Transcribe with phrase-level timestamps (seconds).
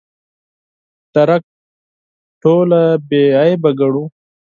[1.13, 1.43] درک
[2.41, 4.03] ټوله بې عیبه ګڼو.